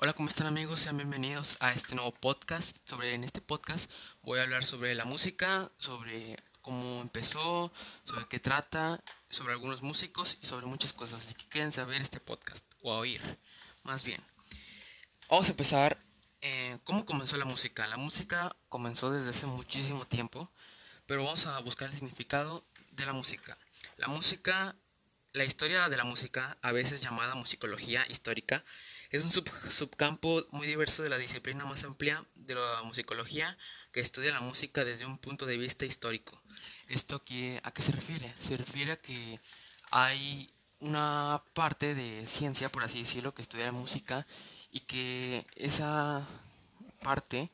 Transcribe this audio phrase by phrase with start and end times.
[0.00, 0.78] Hola, ¿cómo están amigos?
[0.78, 2.76] Sean bienvenidos a este nuevo podcast.
[2.84, 3.90] Sobre en este podcast
[4.22, 7.72] voy a hablar sobre la música, sobre cómo empezó,
[8.04, 11.26] sobre qué trata, sobre algunos músicos y sobre muchas cosas.
[11.26, 13.20] Así que quédense a ver este podcast o a oír,
[13.82, 14.22] más bien.
[15.28, 15.98] Vamos a empezar.
[16.42, 17.84] Eh, ¿Cómo comenzó la música?
[17.88, 20.48] La música comenzó desde hace muchísimo tiempo,
[21.06, 23.58] pero vamos a buscar el significado de la música.
[23.96, 24.76] La música,
[25.38, 28.64] la historia de la música, a veces llamada musicología histórica,
[29.10, 33.56] es un subcampo muy diverso de la disciplina más amplia de la musicología
[33.92, 36.42] que estudia la música desde un punto de vista histórico.
[36.88, 38.34] ¿Esto aquí, a qué se refiere?
[38.36, 39.38] Se refiere a que
[39.92, 44.26] hay una parte de ciencia, por así decirlo, que estudia la música
[44.72, 46.26] y que esa
[47.00, 47.48] parte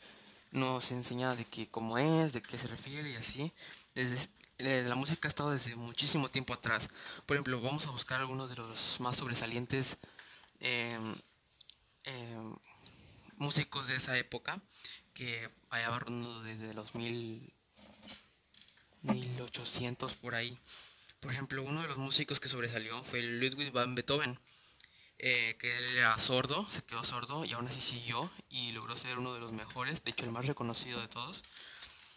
[0.53, 3.53] nos enseña de qué cómo es, de qué se refiere y así.
[3.95, 4.16] Desde,
[4.58, 6.88] la música ha estado desde muchísimo tiempo atrás.
[7.26, 9.98] Por ejemplo, vamos a buscar algunos de los más sobresalientes
[10.60, 10.98] eh,
[12.04, 12.54] Em,
[13.38, 14.60] músicos de esa época
[15.14, 17.52] que allá rondando desde los mil,
[19.02, 20.58] 1800 por ahí.
[21.20, 24.39] Por ejemplo, uno de los músicos que sobresalió fue Ludwig van Beethoven,
[25.18, 29.18] eh, que él era sordo, se quedó sordo y aún así siguió y logró ser
[29.18, 31.42] uno de los mejores, de hecho el más reconocido de todos.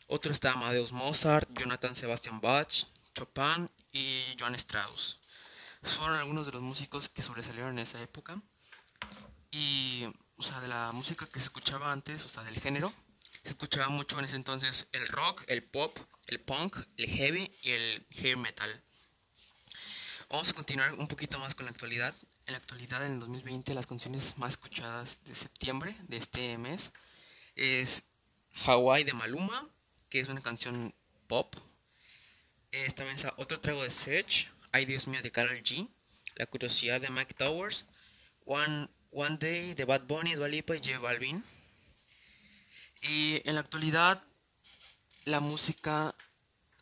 [0.10, 5.20] Otro está Amadeus Mozart, Jonathan Sebastian Bach, Chopin y Johann Strauss.
[5.82, 8.42] Fueron algunos de los músicos que sobresalieron en esa época
[9.52, 10.06] y,
[10.38, 12.94] o sea, de la música que se escuchaba antes, o sea, del género,
[13.44, 15.98] se escuchaba mucho en ese entonces el rock, el pop,
[16.28, 18.84] el punk, el heavy y el hair metal.
[20.30, 22.16] Vamos a continuar un poquito más con la actualidad.
[22.46, 26.94] En la actualidad, en el 2020, las canciones más escuchadas de septiembre de este mes
[27.56, 28.04] es
[28.66, 29.68] Hawaii de Maluma,
[30.10, 30.94] que es una canción
[31.28, 31.56] pop.
[32.72, 35.88] Es también otro trago de Search, Ay Dios mío de Carol G,
[36.36, 37.86] La curiosidad de Mike Towers,
[38.46, 41.44] One One Day de Bad Bunny, Dua Lipa y J Balvin.
[43.02, 44.24] Y en la actualidad
[45.26, 46.14] la música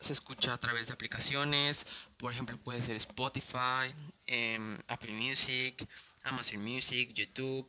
[0.00, 3.92] se escucha a través de aplicaciones, por ejemplo puede ser Spotify,
[4.26, 5.86] em, Apple Music,
[6.24, 7.68] Amazon Music, YouTube.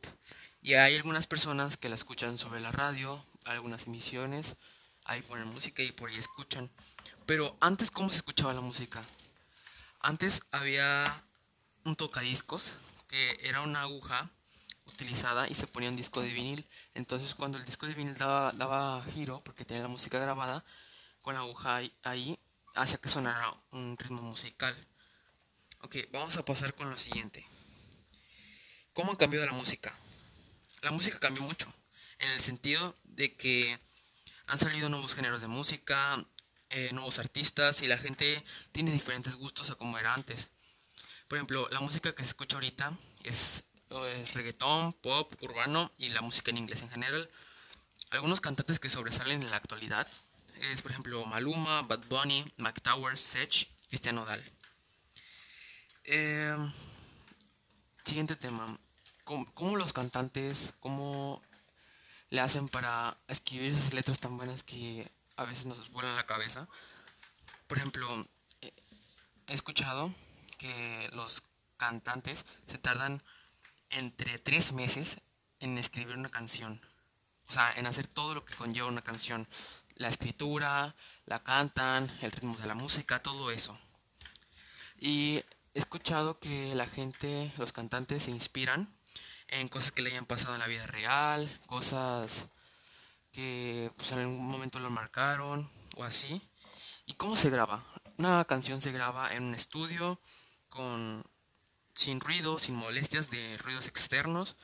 [0.62, 4.56] Y hay algunas personas que la escuchan sobre la radio, algunas emisiones,
[5.08, 6.70] ahí ponen música y por ahí escuchan.
[7.26, 9.02] Pero antes, ¿cómo se escuchaba la música?
[10.00, 11.24] Antes había
[11.84, 12.74] un tocadiscos
[13.08, 14.30] que era una aguja
[14.86, 16.64] utilizada y se ponía un disco de vinil.
[16.94, 20.64] Entonces cuando el disco de vinil daba, daba giro, porque tenía la música grabada,
[21.22, 22.38] con la aguja ahí,
[22.74, 24.76] hacía que sonara un ritmo musical.
[25.80, 27.46] Ok, vamos a pasar con lo siguiente.
[28.92, 29.96] ¿Cómo ha cambiado la música?
[30.82, 31.72] La música cambió mucho,
[32.18, 33.78] en el sentido de que
[34.48, 36.24] han salido nuevos géneros de música,
[36.70, 38.42] eh, nuevos artistas y la gente
[38.72, 40.48] tiene diferentes gustos a como era antes.
[41.28, 42.92] Por ejemplo, la música que se escucha ahorita
[43.24, 43.64] es
[44.06, 47.28] es reggaetón, pop, urbano y la música en inglés en general.
[48.10, 50.06] Algunos cantantes que sobresalen en la actualidad
[50.72, 54.42] es, por ejemplo, Maluma, Bad Bunny, Mac Towers, Sech, Cristian Nodal.
[56.04, 56.72] Em,
[58.04, 58.78] siguiente tema.
[59.24, 61.42] ¿Cómo, los cantantes, cómo
[62.30, 66.68] le hacen para escribir esas letras tan buenas que a veces nos vuelan la cabeza?
[67.66, 68.26] Por ejemplo,
[68.60, 68.72] he
[69.52, 70.14] escuchado
[70.58, 71.42] que los
[71.76, 73.22] cantantes se tardan
[73.90, 75.20] entre tres meses
[75.60, 76.80] en escribir una canción.
[77.48, 79.48] O sea, en hacer todo lo que conlleva una canción.
[79.94, 83.78] La escritura, la cantan, el ritmo de la música, todo eso.
[85.00, 85.36] Y
[85.74, 88.97] he escuchado que la gente, los cantantes se inspiran
[89.48, 92.48] en cosas que le hayan pasado en la vida real, cosas
[93.32, 96.42] que pues, en algún momento lo marcaron o así.
[97.06, 97.84] ¿Y cómo se graba?
[98.16, 100.20] Una canción se graba en un estudio
[100.68, 101.24] con
[101.94, 104.56] sin ruido, sin molestias de ruidos externos.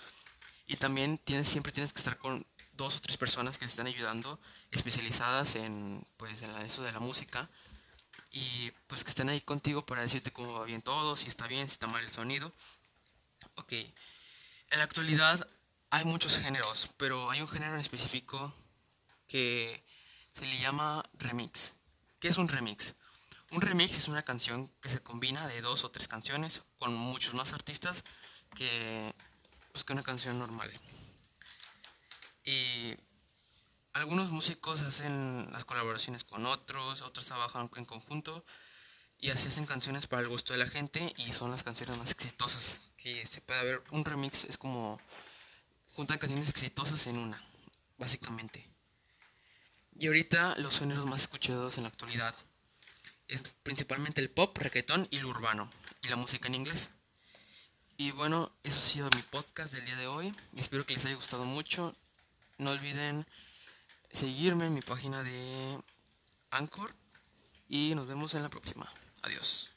[0.67, 3.87] Y también tienes, siempre tienes que estar con dos o tres personas que te están
[3.87, 4.41] ayudando,
[4.71, 7.51] especializadas en, pues, en eso de la música.
[8.31, 11.69] Y pues que estén ahí contigo para decirte cómo va bien todo, si está bien,
[11.69, 12.53] si está mal el sonido.
[13.57, 13.73] Ok,
[14.71, 15.49] en la actualidad
[15.91, 18.53] hay muchos géneros, pero hay un género en específico
[19.29, 19.85] que
[20.33, 21.75] se le llama remix.
[22.21, 22.95] ¿Qué es un remix?
[23.51, 27.35] Un remix es una canción que se combina de dos o tres canciones con muchos
[27.35, 28.03] más artistas
[28.57, 29.15] que,
[29.73, 30.73] pues, que una canción normal.
[32.45, 32.95] Y
[33.93, 38.45] algunos músicos hacen las colaboraciones con otros, otros trabajan en conjunto
[39.25, 42.11] y así hacen canciones para el gusto de la gente y son las canciones más
[42.11, 43.83] exitosas que se puede ver.
[43.91, 45.01] Un remix es como
[45.95, 47.43] juntan canciones exitosas en una,
[47.97, 48.69] básicamente.
[49.99, 52.35] Y ahorita los géneros más escuchados en la actualidad
[53.27, 55.71] es principalmente el pop, reggaetón y el urbano,
[56.03, 56.91] y la música en inglés.
[57.97, 60.35] Y bueno, eso ha sido mi podcast del día de hoy.
[60.55, 61.95] Espero que les haya gustado mucho.
[62.59, 63.27] No olviden
[64.13, 65.81] seguirme en mi página de
[66.51, 66.95] Anchor.
[67.71, 68.93] Y nos vemos en la próxima.
[69.25, 69.74] Adiós.